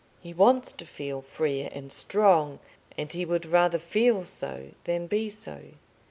He 0.19 0.33
wants 0.33 0.71
to 0.71 0.83
feel 0.87 1.21
free 1.21 1.61
and 1.61 1.91
strong, 1.93 2.57
and 2.97 3.11
he 3.11 3.23
would 3.23 3.45
rather 3.45 3.77
feel 3.77 4.25
so 4.25 4.69
than 4.85 5.05
be 5.05 5.29
so. 5.29 5.61